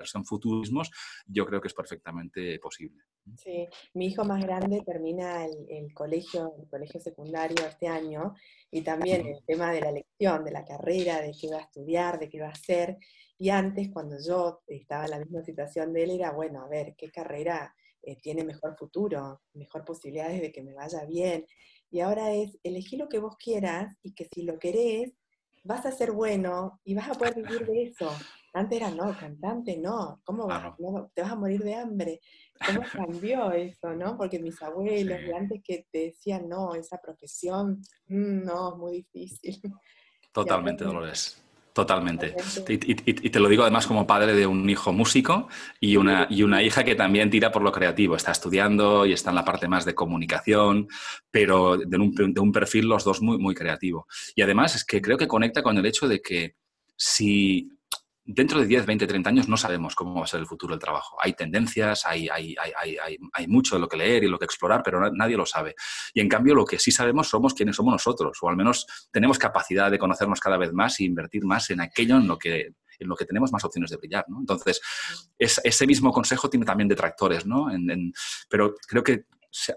versión 0.00 0.24
futurismos, 0.24 0.90
yo 1.26 1.46
creo 1.46 1.60
que 1.60 1.68
es 1.68 1.74
perfectamente 1.74 2.58
posible. 2.58 3.04
Sí, 3.36 3.68
mi 3.94 4.06
hijo 4.06 4.24
más 4.24 4.44
grande 4.44 4.82
termina 4.84 5.44
el, 5.44 5.66
el, 5.68 5.94
colegio, 5.94 6.54
el 6.58 6.68
colegio 6.68 7.00
secundario 7.00 7.66
este 7.66 7.86
año 7.86 8.34
y 8.70 8.82
también 8.82 9.26
el 9.26 9.44
tema 9.46 9.70
de 9.72 9.80
la 9.80 9.90
elección, 9.90 10.44
de 10.44 10.50
la 10.50 10.64
carrera, 10.64 11.20
de 11.20 11.32
qué 11.38 11.48
va 11.50 11.58
a 11.58 11.62
estudiar, 11.62 12.18
de 12.18 12.28
qué 12.28 12.40
va 12.40 12.48
a 12.48 12.52
hacer. 12.52 12.98
Y 13.40 13.48
antes, 13.48 13.88
cuando 13.90 14.16
yo 14.22 14.60
estaba 14.66 15.06
en 15.06 15.12
la 15.12 15.18
misma 15.18 15.42
situación 15.42 15.94
de 15.94 16.04
él, 16.04 16.10
era, 16.10 16.30
bueno, 16.30 16.60
a 16.62 16.68
ver, 16.68 16.94
¿qué 16.94 17.10
carrera 17.10 17.74
eh, 18.02 18.18
tiene 18.20 18.44
mejor 18.44 18.76
futuro, 18.76 19.40
mejor 19.54 19.82
posibilidades 19.82 20.42
de 20.42 20.52
que 20.52 20.62
me 20.62 20.74
vaya 20.74 21.06
bien? 21.06 21.46
Y 21.90 22.00
ahora 22.00 22.34
es, 22.34 22.58
elegí 22.62 22.98
lo 22.98 23.08
que 23.08 23.18
vos 23.18 23.38
quieras 23.38 23.96
y 24.02 24.12
que 24.12 24.28
si 24.30 24.42
lo 24.42 24.58
querés, 24.58 25.14
vas 25.64 25.86
a 25.86 25.90
ser 25.90 26.12
bueno 26.12 26.82
y 26.84 26.92
vas 26.94 27.08
a 27.08 27.14
poder 27.14 27.36
vivir 27.36 27.66
de 27.66 27.84
eso. 27.84 28.10
Antes 28.52 28.78
era, 28.78 28.90
no, 28.90 29.16
cantante, 29.18 29.78
no, 29.78 30.20
¿cómo 30.22 30.46
vas? 30.46 30.74
te 31.14 31.22
vas 31.22 31.32
a 31.32 31.36
morir 31.36 31.64
de 31.64 31.76
hambre. 31.76 32.20
¿Cómo 32.66 32.82
cambió 32.92 33.52
eso, 33.52 33.94
no? 33.94 34.18
Porque 34.18 34.38
mis 34.38 34.60
abuelos, 34.60 35.18
de 35.18 35.34
antes 35.34 35.62
que 35.64 35.86
te 35.90 36.08
decían, 36.08 36.46
no, 36.46 36.74
esa 36.74 37.00
profesión, 37.00 37.80
mm, 38.08 38.42
no, 38.44 38.72
es 38.74 38.76
muy 38.76 38.92
difícil. 38.96 39.62
Totalmente, 40.32 40.84
Dolores. 40.84 41.42
Totalmente. 41.72 42.34
Y, 42.68 43.30
te 43.30 43.38
lo 43.38 43.48
digo 43.48 43.62
además 43.62 43.86
como 43.86 44.06
padre 44.06 44.34
de 44.34 44.46
un 44.46 44.68
hijo 44.68 44.92
músico 44.92 45.48
y 45.78 45.96
una, 45.96 46.26
y 46.28 46.42
una 46.42 46.62
hija 46.62 46.82
que 46.82 46.96
también 46.96 47.30
tira 47.30 47.52
por 47.52 47.62
lo 47.62 47.70
creativo. 47.70 48.16
Está 48.16 48.32
estudiando 48.32 49.06
y 49.06 49.12
está 49.12 49.30
en 49.30 49.36
la 49.36 49.44
parte 49.44 49.68
más 49.68 49.84
de 49.84 49.94
comunicación, 49.94 50.88
pero 51.30 51.76
de 51.76 51.96
un, 51.96 52.12
de 52.12 52.40
un 52.40 52.52
perfil 52.52 52.86
los 52.86 53.04
dos 53.04 53.22
muy, 53.22 53.38
muy 53.38 53.54
creativo. 53.54 54.08
Y 54.34 54.42
además 54.42 54.74
es 54.74 54.84
que 54.84 55.00
creo 55.00 55.16
que 55.16 55.28
conecta 55.28 55.62
con 55.62 55.78
el 55.78 55.86
hecho 55.86 56.08
de 56.08 56.20
que 56.20 56.56
si 56.96 57.70
dentro 58.32 58.60
de 58.60 58.66
10, 58.66 58.86
20, 58.86 59.06
30 59.06 59.30
años 59.30 59.48
no 59.48 59.56
sabemos 59.56 59.94
cómo 59.94 60.14
va 60.14 60.24
a 60.24 60.26
ser 60.26 60.40
el 60.40 60.46
futuro 60.46 60.74
del 60.74 60.80
trabajo. 60.80 61.16
Hay 61.20 61.32
tendencias, 61.34 62.06
hay, 62.06 62.28
hay, 62.28 62.54
hay, 62.58 62.96
hay, 63.32 63.46
mucho 63.48 63.74
de 63.74 63.80
lo 63.80 63.88
que 63.88 63.96
leer 63.96 64.24
y 64.24 64.28
lo 64.28 64.38
que 64.38 64.44
explorar, 64.44 64.82
pero 64.84 65.10
nadie 65.10 65.36
lo 65.36 65.46
sabe. 65.46 65.74
Y 66.14 66.20
en 66.20 66.28
cambio 66.28 66.54
lo 66.54 66.64
que 66.64 66.78
sí 66.78 66.92
sabemos 66.92 67.28
somos 67.28 67.54
quienes 67.54 67.76
somos 67.76 67.92
nosotros, 67.92 68.38
o 68.40 68.48
al 68.48 68.56
menos 68.56 68.86
tenemos 69.10 69.38
capacidad 69.38 69.90
de 69.90 69.98
conocernos 69.98 70.38
cada 70.38 70.56
vez 70.56 70.72
más 70.72 71.00
e 71.00 71.04
invertir 71.04 71.44
más 71.44 71.70
en 71.70 71.80
aquello 71.80 72.16
en 72.16 72.28
lo 72.28 72.38
que 72.38 72.74
en 73.00 73.08
lo 73.08 73.16
que 73.16 73.24
tenemos 73.24 73.50
más 73.50 73.64
opciones 73.64 73.90
de 73.90 73.96
brillar. 73.96 74.26
Entonces, 74.28 74.78
ese 75.38 75.86
mismo 75.86 76.12
consejo 76.12 76.50
tiene 76.50 76.66
también 76.66 76.86
detractores, 76.86 77.46
¿no? 77.46 77.68
pero 78.46 78.74
creo 78.86 79.02
que 79.02 79.24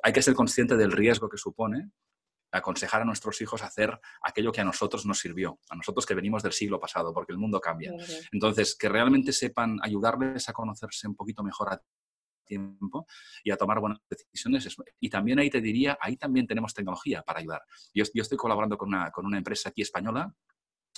hay 0.03 0.11
que 0.11 0.21
ser 0.21 0.33
consciente 0.33 0.75
del 0.75 0.91
riesgo 0.91 1.29
que 1.29 1.37
supone 1.37 1.89
aconsejar 2.53 3.01
a 3.01 3.05
nuestros 3.05 3.41
hijos 3.41 3.63
hacer 3.63 3.99
aquello 4.21 4.51
que 4.51 4.61
a 4.61 4.63
nosotros 4.63 5.05
nos 5.05 5.19
sirvió, 5.19 5.59
a 5.69 5.75
nosotros 5.75 6.05
que 6.05 6.13
venimos 6.13 6.43
del 6.43 6.53
siglo 6.53 6.79
pasado, 6.79 7.13
porque 7.13 7.31
el 7.31 7.39
mundo 7.39 7.59
cambia. 7.59 7.93
Entonces, 8.31 8.75
que 8.75 8.89
realmente 8.89 9.33
sepan 9.33 9.79
ayudarles 9.81 10.47
a 10.49 10.53
conocerse 10.53 11.07
un 11.07 11.15
poquito 11.15 11.43
mejor 11.43 11.73
a 11.73 11.81
tiempo 12.45 13.07
y 13.43 13.51
a 13.51 13.57
tomar 13.57 13.79
buenas 13.79 13.99
decisiones. 14.09 14.75
Y 14.99 15.09
también 15.09 15.39
ahí 15.39 15.49
te 15.49 15.61
diría, 15.61 15.97
ahí 15.99 16.17
también 16.17 16.45
tenemos 16.45 16.73
tecnología 16.73 17.23
para 17.23 17.39
ayudar. 17.39 17.61
Yo, 17.93 18.03
yo 18.13 18.21
estoy 18.21 18.37
colaborando 18.37 18.77
con 18.77 18.89
una, 18.89 19.09
con 19.11 19.25
una 19.25 19.37
empresa 19.37 19.69
aquí 19.69 19.81
española 19.81 20.33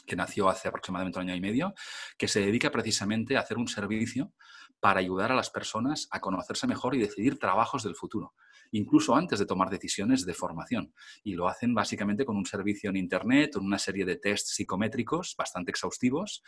que 0.06 0.16
nació 0.16 0.50
hace 0.50 0.68
aproximadamente 0.68 1.20
un 1.20 1.30
año 1.30 1.36
y 1.36 1.42
medio, 1.42 1.74
que 2.18 2.28
se 2.28 2.42
dedica 2.42 2.70
precisamente 2.70 3.38
a 3.38 3.40
hacer 3.40 3.58
un 3.58 3.68
servicio 3.68 4.34
para 4.80 5.00
ayudar 5.00 5.32
a 5.32 5.36
las 5.36 5.50
personas 5.50 6.08
a 6.12 6.20
conocerse 6.20 6.68
mejor 6.68 6.96
y 6.96 7.00
decidir 7.00 7.40
trabajos 7.40 7.84
del 7.84 7.96
futuro. 7.96 8.34
Incluso 8.78 9.16
antes 9.16 9.40
de 9.40 9.46
tomar 9.46 9.70
decisiones 9.70 10.26
de 10.26 10.34
formación. 10.34 10.94
Y 11.24 11.34
lo 11.34 11.48
hacen 11.48 11.74
básicamente 11.74 12.26
con 12.26 12.38
un 12.38 12.46
servicio 12.46 12.90
en 12.90 12.98
Internet, 12.98 13.54
con 13.54 13.66
una 13.66 13.80
serie 13.80 14.06
de 14.06 14.18
tests 14.18 14.56
psicométricos 14.56 15.36
bastante 15.38 15.72
exhaustivos, 15.72 16.44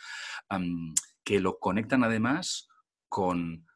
que 1.24 1.40
lo 1.40 1.58
conectan 1.58 2.04
además 2.04 2.68
con 3.08 3.66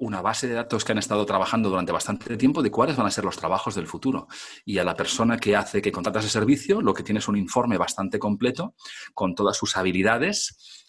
una 0.00 0.20
base 0.20 0.48
de 0.48 0.54
datos 0.54 0.84
que 0.84 0.92
han 0.92 0.98
estado 0.98 1.24
trabajando 1.24 1.68
durante 1.68 1.92
bastante 1.92 2.36
tiempo 2.36 2.60
de 2.60 2.70
cuáles 2.72 2.96
van 2.96 3.06
a 3.06 3.10
ser 3.10 3.24
los 3.24 3.36
trabajos 3.36 3.74
del 3.74 3.86
futuro. 3.86 4.26
Y 4.64 4.78
a 4.78 4.84
la 4.84 4.96
persona 4.96 5.38
que 5.38 5.54
hace, 5.54 5.80
que 5.80 5.92
contrata 5.92 6.18
ese 6.18 6.28
servicio, 6.28 6.80
lo 6.80 6.92
que 6.92 7.04
tiene 7.04 7.20
es 7.20 7.28
un 7.28 7.36
informe 7.36 7.78
bastante 7.78 8.18
completo 8.18 8.74
con 9.14 9.34
todas 9.34 9.56
sus 9.56 9.76
habilidades 9.76 10.84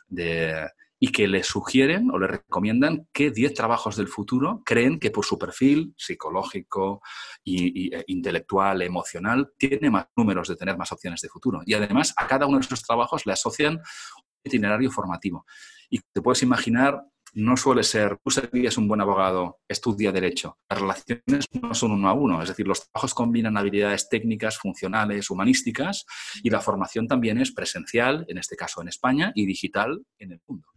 y 1.00 1.12
que 1.12 1.28
le 1.28 1.44
sugieren 1.44 2.10
o 2.12 2.18
le 2.18 2.28
recomiendan 2.28 3.08
que 3.14 3.32
10 3.32 3.54
trabajos 3.54 3.96
del 3.96 4.08
futuro 4.08 4.64
creen 4.66 5.00
que 5.00 5.12
por 5.12 5.26
su 5.26 5.38
perfil 5.38 5.94
psicológico, 5.96 7.02
y, 7.44 7.94
e 7.96 8.04
intelectual, 8.08 8.82
emocional, 8.82 9.52
tiene 9.58 9.90
más 9.90 10.08
números 10.16 10.48
de 10.48 10.56
tener 10.56 10.78
más 10.78 10.92
opciones 10.92 11.22
de 11.22 11.30
futuro. 11.30 11.62
Y 11.66 11.74
además 11.74 12.14
a 12.18 12.28
cada 12.28 12.48
uno 12.48 12.58
de 12.58 12.66
esos 12.66 12.84
trabajos 12.84 13.26
le 13.26 13.34
asocian 13.34 13.76
un 13.76 14.24
itinerario 14.44 14.92
formativo. 14.92 15.46
Y 15.90 16.00
te 16.00 16.22
puedes 16.22 16.42
imaginar 16.44 17.02
no 17.34 17.58
suele 17.58 17.84
ser, 17.84 18.18
tú 18.24 18.32
serías 18.32 18.78
un 18.78 18.88
buen 18.88 19.02
abogado, 19.02 19.60
estudia 19.68 20.12
derecho. 20.12 20.58
Las 20.70 20.80
relaciones 20.80 21.46
no 21.62 21.74
son 21.74 21.92
uno 21.92 22.10
a 22.10 22.14
uno, 22.14 22.42
es 22.42 22.50
decir, 22.50 22.68
los 22.68 22.90
trabajos 22.90 23.14
combinan 23.14 23.58
habilidades 23.58 24.10
técnicas, 24.10 24.58
funcionales, 24.58 25.30
humanísticas 25.30 26.06
y 26.44 26.50
la 26.50 26.62
formación 26.62 27.08
también 27.08 27.38
es 27.40 27.52
presencial, 27.52 28.26
en 28.28 28.38
este 28.38 28.56
caso 28.56 28.82
en 28.82 28.88
España, 28.88 29.32
y 29.36 29.46
digital 29.46 30.02
en 30.20 30.34
el 30.34 30.42
mundo. 30.48 30.68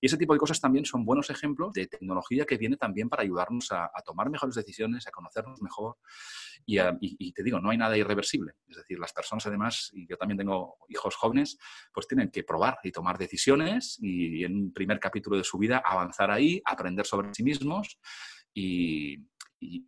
Y 0.00 0.06
ese 0.06 0.16
tipo 0.16 0.32
de 0.34 0.38
cosas 0.38 0.60
también 0.60 0.84
son 0.84 1.04
buenos 1.04 1.30
ejemplos 1.30 1.72
de 1.72 1.86
tecnología 1.86 2.44
que 2.44 2.58
viene 2.58 2.76
también 2.76 3.08
para 3.08 3.22
ayudarnos 3.22 3.72
a, 3.72 3.90
tomar 4.04 4.28
mejores 4.28 4.54
decisiones, 4.54 5.06
a 5.06 5.10
conocernos 5.10 5.62
mejor. 5.62 5.96
Y, 6.66 7.32
te 7.32 7.42
digo, 7.42 7.60
no 7.60 7.70
hay 7.70 7.78
nada 7.78 7.96
irreversible. 7.96 8.52
Es 8.68 8.76
decir, 8.76 8.98
las 8.98 9.12
personas 9.12 9.46
además, 9.46 9.90
y 9.94 10.06
yo 10.06 10.16
también 10.16 10.38
tengo 10.38 10.78
hijos 10.88 11.16
jóvenes, 11.16 11.58
pues 11.92 12.06
tienen 12.06 12.30
que 12.30 12.44
probar 12.44 12.78
y 12.82 12.92
tomar 12.92 13.16
decisiones 13.16 13.98
y 14.00 14.44
en 14.44 14.56
un 14.56 14.72
primer 14.72 15.00
capítulo 15.00 15.36
de 15.36 15.44
su 15.44 15.58
vida 15.58 15.82
avanzar 15.84 16.30
ahí, 16.30 16.60
aprender 16.64 17.06
sobre 17.06 17.32
sí 17.32 17.42
mismos 17.42 17.98
y, 18.52 19.18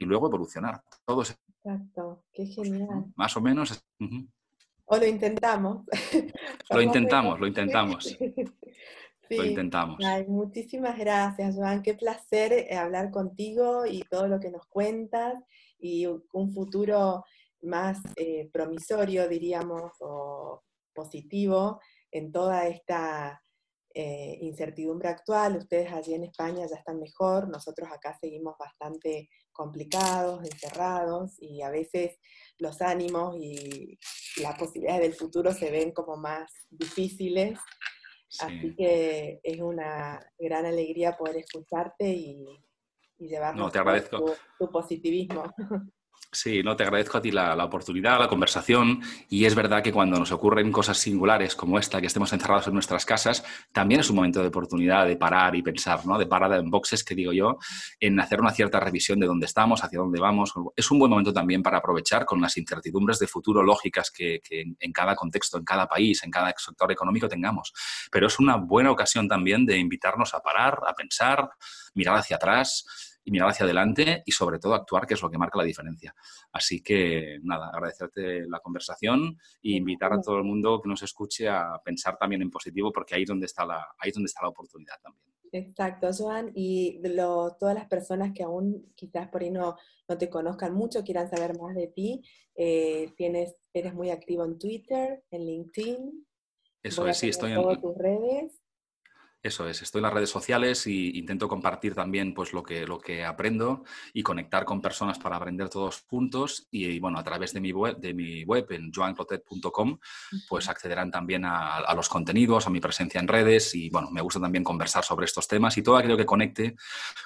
luego 0.01 0.29
evolucionar. 0.29 0.83
Todos. 1.05 1.37
Exacto, 1.65 2.25
qué 2.33 2.47
genial. 2.47 3.07
Más 3.17 3.37
o 3.37 3.41
menos. 3.41 3.85
O 4.91 4.97
lo 4.97 5.07
intentamos. 5.07 5.85
lo 6.71 6.81
intentamos, 6.83 7.39
lo 7.39 7.47
intentamos. 7.47 8.17
Lo 9.31 9.45
intentamos. 9.45 9.99
muchísimas 10.27 10.99
gracias, 10.99 11.57
Joan. 11.57 11.83
Qué 11.83 11.95
placer 11.95 12.53
eh, 12.53 12.77
hablar 12.77 13.11
contigo 13.11 13.87
y 13.87 14.03
todo 14.11 14.29
lo 14.29 14.41
que 14.41 14.51
nos 14.51 14.67
cuentas 14.67 15.35
y 15.79 16.07
un 16.07 16.53
futuro 16.53 17.25
más 17.63 17.99
eh, 18.17 18.49
promisorio, 18.53 19.29
diríamos, 19.29 19.93
o 20.01 20.63
positivo 20.95 21.81
en 22.11 22.33
toda 22.33 22.67
esta 22.67 23.43
eh, 23.95 24.39
incertidumbre 24.43 25.09
actual. 25.09 25.57
Ustedes 25.57 25.93
allí 25.93 26.15
en 26.15 26.25
España 26.25 26.67
ya 26.67 26.77
están 26.77 27.01
mejor, 27.01 27.49
nosotros 27.49 27.89
acá 27.91 28.17
seguimos 28.21 28.57
bastante 28.59 29.29
complicados, 29.53 30.45
encerrados 30.45 31.35
y 31.39 31.63
a 31.63 31.71
veces 31.71 32.19
los 32.59 32.81
ánimos 32.81 33.37
y 33.37 33.99
las 34.41 34.57
posibilidades 34.57 35.03
del 35.03 35.15
futuro 35.15 35.53
se 35.53 35.71
ven 35.71 35.91
como 35.91 36.17
más 36.17 36.53
difíciles 36.71 37.59
Así 38.41 38.75
que 38.77 39.41
es 39.43 39.61
una 39.61 40.21
gran 40.39 40.67
alegría 40.67 41.17
poder 41.17 41.39
escucharte 41.39 42.09
y, 42.09 42.45
y 43.19 43.29
llevarnos 43.29 43.73
tu 44.59 44.71
positivismo. 44.71 45.45
Sí, 46.31 46.63
no, 46.63 46.77
te 46.77 46.83
agradezco 46.83 47.17
a 47.17 47.23
ti 47.23 47.31
la, 47.31 47.55
oportunidad, 47.65 48.19
la 48.19 48.29
conversación 48.29 49.01
y 49.31 49.47
es 49.47 49.55
verdad 49.55 49.83
que 49.83 49.93
cuando 49.93 50.19
nos 50.19 50.31
ocurren 50.31 50.71
cosas 50.71 50.99
singulares 50.99 51.57
como 51.57 51.79
esta, 51.79 52.03
que 52.03 52.07
estemos 52.07 52.31
encerrados 52.35 52.67
en 52.67 52.75
nuestras 52.75 53.07
casas, 53.07 53.43
también 53.73 54.03
es 54.03 54.11
un 54.11 54.17
momento 54.17 54.43
de 54.43 54.49
oportunidad 54.49 55.07
de 55.07 55.17
parar 55.17 55.57
y 55.57 55.63
pensar, 55.63 56.05
¿no? 56.05 56.19
De 56.19 56.27
parada 56.27 56.59
en 56.59 56.69
boxes, 56.69 57.03
que 57.03 57.15
digo 57.15 57.33
yo, 57.33 57.57
en 57.99 58.21
hacer 58.21 58.43
una 58.43 58.51
cierta 58.51 58.79
revisión 58.79 59.19
de 59.21 59.27
dónde 59.27 59.47
estamos, 59.47 59.83
hacia 59.83 60.01
dónde 60.01 60.21
vamos. 60.21 60.53
Es 60.77 60.91
un 60.91 60.99
buen 60.99 61.11
momento 61.11 61.33
también 61.33 61.63
para 61.63 61.79
aprovechar 61.79 62.27
con 62.27 62.43
las 62.43 62.59
incertidumbres 62.59 63.19
de 63.19 63.27
futuro 63.27 63.63
lógicas 63.63 64.11
que, 64.11 64.41
que 64.45 64.65
en 64.79 64.93
cada 64.93 65.17
contexto, 65.17 65.57
en 65.57 65.65
cada 65.65 65.87
país, 65.89 66.23
en 66.25 66.31
cada 66.31 66.53
sector 66.59 66.93
económico 66.93 67.27
tengamos. 67.27 67.73
Pero 68.13 68.27
es 68.27 68.39
una 68.39 68.57
buena 68.57 68.91
ocasión 68.91 69.29
también 69.29 69.65
de 69.65 69.79
invitarnos 69.79 70.35
a 70.35 70.41
parar, 70.41 70.79
a 70.87 70.93
pensar, 70.93 71.49
mirar 71.95 72.17
hacia 72.17 72.37
atrás 72.37 72.85
y 73.29 73.31
mirar 73.31 73.51
hacia 73.51 73.65
adelante 73.65 74.23
y 74.25 74.33
sobre 74.33 74.59
todo 74.59 74.73
actuar, 74.73 75.07
que 75.07 75.13
es 75.13 75.21
lo 75.21 75.31
que 75.31 75.37
marca 75.37 75.59
la 75.59 75.65
diferencia. 75.65 76.15
Así 76.51 76.83
que 76.83 77.39
nada, 77.43 77.69
agradecerte 77.69 78.49
la 78.49 78.61
conversación 78.61 79.37
e 79.63 79.73
invitar 79.73 80.15
a 80.15 80.21
todo 80.23 80.39
el 80.39 80.45
mundo 80.45 80.81
que 80.81 80.89
nos 80.89 81.03
escuche 81.03 81.47
a 81.47 81.79
pensar 81.85 82.17
también 82.17 82.41
en 82.41 82.51
positivo 82.51 82.91
porque 82.91 83.15
ahí 83.15 83.25
es 83.25 83.29
donde 83.29 83.45
está 83.45 83.67
la, 83.67 83.87
ahí 83.99 84.09
es 84.09 84.15
donde 84.15 84.29
está 84.29 84.41
la 84.43 84.49
oportunidad 84.49 84.95
también. 85.03 85.27
Exacto, 85.53 86.09
Joan, 86.17 86.53
y 86.55 87.03
todas 87.61 87.75
las 87.75 87.87
personas 87.87 88.33
que 88.35 88.45
aún 88.45 88.93
quizás 88.95 89.29
por 89.29 89.43
ahí 89.43 89.51
no, 89.51 89.77
no 90.09 90.17
te 90.17 90.31
conozcan 90.31 90.73
mucho, 90.73 91.05
quieran 91.05 91.29
saber 91.29 91.59
más 91.59 91.75
de 91.75 91.89
ti, 91.89 92.23
eh, 92.55 93.13
tienes, 93.15 93.57
eres 93.75 93.93
muy 93.93 94.09
activo 94.09 94.47
en 94.47 94.59
Twitter, 94.59 95.23
en 95.31 95.45
LinkedIn. 95.45 96.27
Eso 96.83 97.07
es, 97.07 97.19
sí, 97.19 97.29
estoy 97.29 97.53
en 97.53 97.61
todas 97.61 97.81
tus 97.81 97.95
redes. 97.95 98.59
Eso 99.41 99.69
es, 99.69 99.83
estoy 99.83 100.01
en 100.01 100.03
las 100.03 100.13
redes 100.13 100.31
sociales 100.31 100.85
e 100.89 100.91
intento 100.91 101.47
compartir 101.47 101.95
también 101.95 102.35
pues, 102.35 102.53
lo, 102.53 102.63
que, 102.63 102.85
lo 102.87 102.99
que 102.99 103.25
aprendo 103.25 103.85
y 104.13 104.25
conectar 104.25 104.65
con 104.65 104.81
personas 104.81 105.19
para 105.21 105.37
aprender 105.37 105.69
todos 105.69 106.05
juntos. 106.09 106.67
Y, 106.73 106.99
bueno, 106.99 107.21
a 107.21 107.23
través 107.25 107.53
de 107.53 107.61
mi 107.61 107.71
web, 107.71 107.99
de 107.99 108.15
mi 108.15 108.43
web 108.43 108.67
en 108.71 108.91
joanclotet.com, 108.93 109.99
pues 110.49 110.69
accederán 110.69 111.13
también 111.13 111.45
a, 111.45 111.95
los 111.95 112.09
contenidos, 112.09 112.67
a 112.67 112.71
mi 112.71 112.81
presencia 112.81 113.21
en 113.21 113.29
redes 113.29 113.75
y 113.77 113.91
bueno, 113.91 114.11
me 114.11 114.23
gusta 114.23 114.41
también 114.41 114.65
conversar 114.65 115.05
sobre 115.05 115.27
estos 115.27 115.47
temas 115.47 115.77
y 115.79 115.83
todo 115.83 115.97
aquello 115.97 116.17
que 116.17 116.27
conecte 116.27 116.75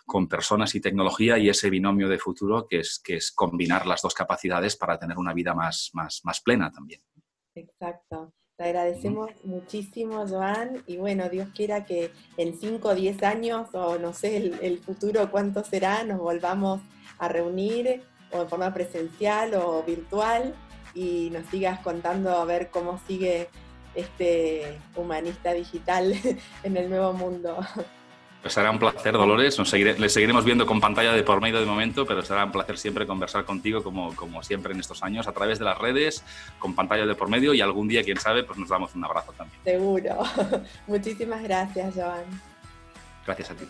con 0.05 0.29
personas 0.29 0.75
y 0.75 0.81
tecnología 0.81 1.39
y 1.39 1.49
ese 1.49 1.71
binomio 1.71 2.09
de 2.09 2.19
futuro 2.19 2.67
que 2.69 2.81
es, 2.81 3.01
que 3.03 3.17
es 3.17 3.33
combinar 3.33 3.87
las 3.87 4.03
dos 4.03 4.15
capacidades 4.15 4.77
para 4.77 4.99
tener 4.99 5.17
una 5.19 5.33
vida 5.33 5.55
más, 5.55 5.91
más, 5.95 6.21
más 6.25 6.41
plena 6.41 6.71
también. 6.71 7.01
Exacto. 7.55 8.35
Te 8.63 8.69
agradecemos 8.69 9.31
muchísimo, 9.43 10.25
Joan, 10.25 10.85
y 10.87 10.97
bueno, 10.97 11.29
Dios 11.29 11.49
quiera 11.53 11.85
que 11.85 12.13
en 12.37 12.57
5 12.57 12.91
o 12.91 12.95
10 12.95 13.21
años, 13.25 13.69
o 13.73 13.99
no 13.99 14.13
sé, 14.13 14.37
el, 14.37 14.79
futuro 14.79 15.33
cuánto 15.33 15.65
será, 15.65 16.05
nos 16.05 16.21
volvamos 16.21 16.81
a 17.19 17.27
reunir, 17.27 18.05
o 18.31 18.43
en 18.43 18.49
forma 18.49 18.73
presencial 18.73 19.55
o 19.55 19.83
virtual, 19.83 20.55
y 20.95 21.31
nos 21.31 21.45
sigas 21.47 21.81
contando 21.81 22.31
a 22.31 22.45
ver 22.45 22.71
cómo 22.71 23.01
sigue 23.09 23.49
este 23.97 24.79
humanista 24.95 25.53
digital 25.55 26.15
en 26.63 26.77
el 26.77 26.89
nuevo 26.89 27.15
mundo. 27.15 27.59
Pues 28.43 28.55
será 28.55 28.73
un 28.73 28.79
placer, 28.81 29.13
Dolores. 29.13 29.57
Nos 29.57 29.73
le 29.73 30.09
seguiremos 30.09 30.45
viendo 30.45 30.67
con 30.67 30.81
pantalla 30.81 31.13
de 31.13 31.23
por 31.23 31.41
medio 31.41 31.61
de 31.61 31.67
momento, 31.67 32.05
pero 32.05 32.23
será 32.23 32.45
un 32.45 32.51
placer 32.51 32.77
siempre 32.77 33.07
conversar 33.07 33.45
contigo, 33.45 33.85
como, 33.85 34.15
como 34.17 34.43
siempre 34.43 34.73
en 34.73 34.81
estos 34.81 35.03
años, 35.05 35.29
a 35.29 35.33
través 35.33 35.61
de 35.61 35.65
las 35.65 35.79
redes, 35.79 36.25
con 36.59 36.75
pantalla 36.75 37.07
de 37.07 37.15
por 37.15 37.29
medio 37.29 37.55
y 37.55 37.61
algún 37.61 37.87
día, 37.87 38.03
quién 38.03 38.19
sabe, 38.19 38.43
pues 38.43 38.59
nos 38.59 38.69
damos 38.69 38.95
un 38.97 39.05
abrazo 39.05 39.33
también. 39.33 39.61
Seguro. 39.63 40.23
Muchísimas 40.89 41.43
gracias, 41.45 41.95
Joan. 41.95 42.25
Gracias 43.25 43.51
a 43.53 43.55
ti. 43.55 43.65